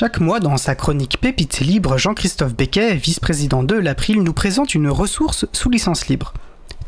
[0.00, 4.88] Chaque mois, dans sa chronique Pépite libre, Jean-Christophe Becquet, vice-président de l'April, nous présente une
[4.88, 6.34] ressource sous licence libre.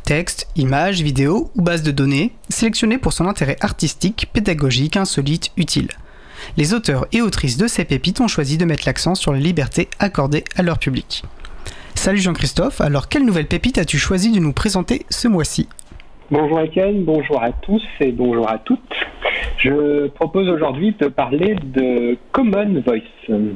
[0.04, 5.88] Texte, images, vidéos ou bases de données, sélectionnées pour son intérêt artistique, pédagogique, insolite, utile.
[6.56, 9.88] Les auteurs et autrices de ces pépites ont choisi de mettre l'accent sur les libertés
[9.98, 11.24] accordées à leur public.
[11.96, 15.68] Salut Jean-Christophe, alors quelle nouvelle pépite as-tu choisi de nous présenter ce mois-ci?
[16.30, 18.78] Bonjour Etienne, bonjour à tous et bonjour à toutes.
[19.62, 23.52] Je propose aujourd'hui de parler de Common Voice.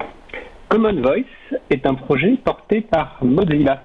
[0.69, 3.85] Common Voice est un projet porté par Mozilla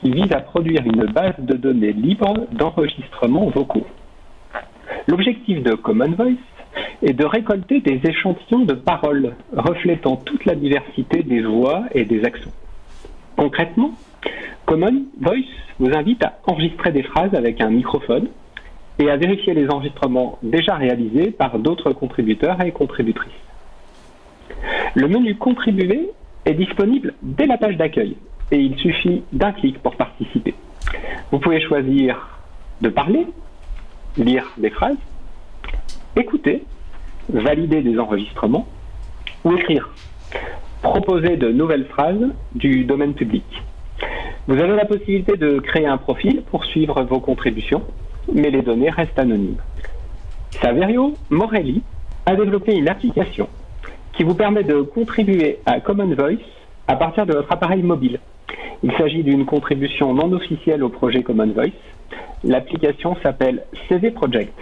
[0.00, 3.86] qui vise à produire une base de données libre d'enregistrements vocaux.
[5.08, 6.40] L'objectif de Common Voice
[7.02, 12.24] est de récolter des échantillons de paroles reflétant toute la diversité des voix et des
[12.24, 12.54] accents.
[13.36, 13.90] Concrètement,
[14.64, 15.44] Common Voice
[15.78, 18.28] vous invite à enregistrer des phrases avec un microphone
[18.98, 23.32] et à vérifier les enregistrements déjà réalisés par d'autres contributeurs et contributrices.
[24.94, 26.10] Le menu Contribuer
[26.44, 28.16] est disponible dès la page d'accueil
[28.50, 30.54] et il suffit d'un clic pour participer.
[31.30, 32.40] Vous pouvez choisir
[32.80, 33.26] de parler,
[34.16, 34.96] lire des phrases,
[36.16, 36.64] écouter,
[37.28, 38.66] valider des enregistrements
[39.44, 39.90] ou écrire,
[40.82, 43.44] proposer de nouvelles phrases du domaine public.
[44.46, 47.82] Vous avez la possibilité de créer un profil pour suivre vos contributions
[48.32, 49.58] mais les données restent anonymes.
[50.60, 51.82] Saverio Morelli
[52.26, 53.48] a développé une application
[54.12, 56.44] qui vous permet de contribuer à Common Voice
[56.86, 58.18] à partir de votre appareil mobile.
[58.82, 61.70] Il s'agit d'une contribution non officielle au projet Common Voice.
[62.44, 64.52] L'application s'appelle CV Project.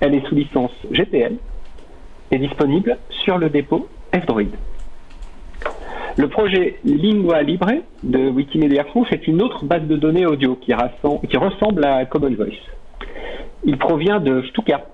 [0.00, 1.36] Elle est sous licence GPL
[2.30, 4.48] et disponible sur le dépôt F-Droid.
[6.16, 7.72] Le projet Lingua Libre
[8.04, 12.54] de Wikimedia France est une autre base de données audio qui, ressemble à Common Voice.
[13.64, 14.84] Il provient de Stuka,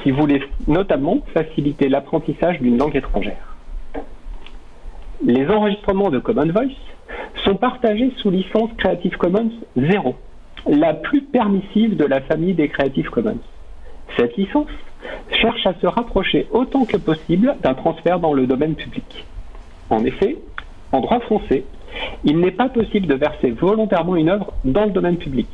[0.00, 3.56] qui voulait notamment faciliter l'apprentissage d'une langue étrangère.
[5.26, 6.76] Les enregistrements de Common Voice
[7.42, 10.14] sont partagés sous licence Creative Commons 0,
[10.68, 13.40] la plus permissive de la famille des Creative Commons.
[14.16, 14.68] Cette licence
[15.32, 19.24] cherche à se rapprocher autant que possible d'un transfert dans le domaine public.
[19.90, 20.36] En effet,
[20.92, 21.64] en droit français,
[22.24, 25.48] il n'est pas possible de verser volontairement une œuvre dans le domaine public.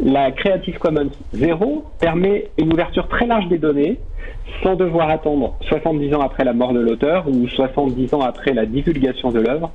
[0.00, 3.98] La Creative Commons 0 permet une ouverture très large des données
[4.62, 8.66] sans devoir attendre 70 ans après la mort de l'auteur ou 70 ans après la
[8.66, 9.70] divulgation de l'œuvre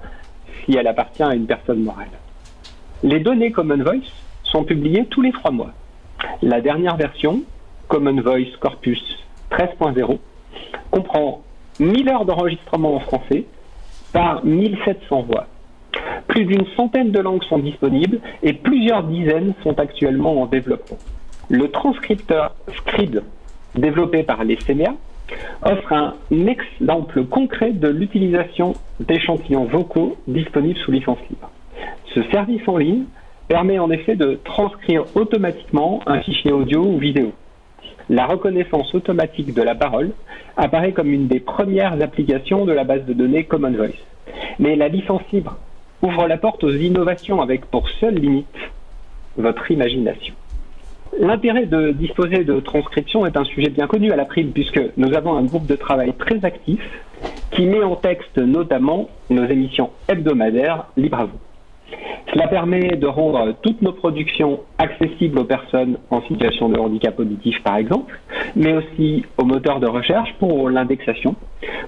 [0.65, 2.09] si elle appartient à une personne morale.
[3.03, 4.09] Les données Common Voice
[4.43, 5.71] sont publiées tous les trois mois.
[6.41, 7.41] La dernière version,
[7.87, 9.01] Common Voice Corpus
[9.51, 10.17] 13.0,
[10.89, 11.41] comprend
[11.79, 13.45] 1000 heures d'enregistrement en français
[14.15, 15.45] par 1700 voix.
[16.27, 20.97] Plus d'une centaine de langues sont disponibles et plusieurs dizaines sont actuellement en développement.
[21.49, 23.19] Le transcripteur Scribe,
[23.75, 24.57] développé par les
[25.63, 26.13] offre un
[26.47, 31.51] exemple concret de l'utilisation d'échantillons vocaux disponibles sous licence libre.
[32.13, 33.03] Ce service en ligne
[33.49, 37.33] permet en effet de transcrire automatiquement un fichier audio ou vidéo
[38.09, 40.11] la reconnaissance automatique de la parole
[40.57, 44.03] apparaît comme une des premières applications de la base de données Common Voice.
[44.59, 45.57] Mais la licence libre
[46.01, 48.47] ouvre la porte aux innovations avec pour seule limite
[49.37, 50.35] votre imagination.
[51.19, 55.13] L'intérêt de disposer de transcription est un sujet bien connu à la prime puisque nous
[55.13, 56.81] avons un groupe de travail très actif
[57.51, 61.39] qui met en texte notamment nos émissions hebdomadaires Libre à vous.
[62.33, 67.61] Cela permet de rendre toutes nos productions accessibles aux personnes en situation de handicap auditif,
[67.63, 68.19] par exemple,
[68.55, 71.35] mais aussi aux moteurs de recherche pour l'indexation,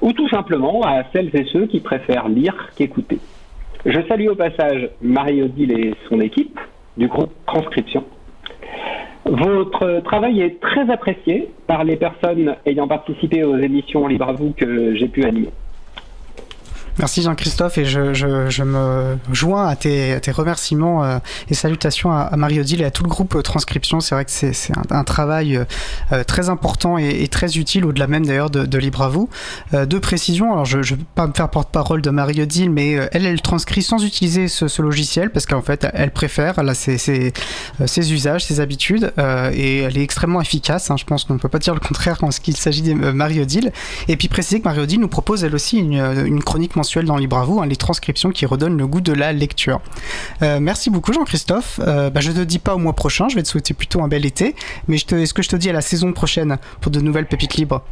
[0.02, 3.20] ou tout simplement à celles et ceux qui préfèrent lire qu'écouter.
[3.86, 6.60] Je salue au passage Marie-Odile et son équipe
[6.98, 8.04] du groupe Transcription.
[9.26, 14.54] Votre travail est très apprécié par les personnes ayant participé aux émissions Libre à vous
[14.56, 15.50] que j'ai pu animer.
[17.00, 21.54] Merci Jean-Christophe et je, je, je, me joins à tes, à tes remerciements euh, et
[21.54, 24.00] salutations à, Marie-Odile et à tout le groupe euh, Transcription.
[24.00, 25.58] C'est vrai que c'est un, un, travail
[26.12, 29.30] euh, très important et, et, très utile, au-delà même d'ailleurs de, de Libre à vous.
[29.74, 33.42] deux précisions, alors je ne vais pas me faire porte-parole de Marie-Odile, mais elle, elle
[33.42, 37.32] transcrit sans utiliser ce, ce logiciel parce qu'en fait, elle préfère là, ses, ses,
[37.86, 39.14] ses, usages, ses habitudes
[39.54, 40.90] et elle est extrêmement efficace.
[40.90, 43.72] Hein, je pense qu'on ne peut pas dire le contraire quand il s'agit de Marie-Odile.
[44.08, 45.94] Et puis préciser que Marie-Odile nous propose elle aussi une,
[46.26, 49.14] une chronique mensuelle dans Libre à vous, hein, les transcriptions qui redonnent le goût de
[49.14, 49.80] la lecture.
[50.42, 51.80] Euh, merci beaucoup Jean-Christophe.
[51.86, 54.08] Euh, bah, je te dis pas au mois prochain, je vais te souhaiter plutôt un
[54.08, 54.56] bel été,
[54.88, 57.84] mais est-ce que je te dis à la saison prochaine pour de nouvelles pépites libres?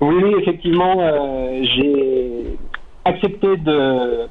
[0.00, 2.58] Oui, oui effectivement, euh, j'ai
[3.04, 4.28] accepté de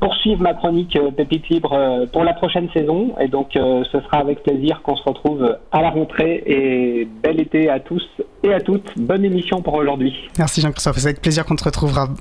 [0.00, 3.14] poursuivre ma chronique euh, Pépite Libre euh, pour la prochaine saison.
[3.20, 6.42] Et donc, euh, ce sera avec plaisir qu'on se retrouve à la rentrée.
[6.46, 8.06] Et bel été à tous
[8.42, 8.90] et à toutes.
[8.96, 10.14] Bonne émission pour aujourd'hui.
[10.38, 10.98] Merci Jean-Christophe.
[10.98, 12.08] C'est avec plaisir qu'on te retrouvera.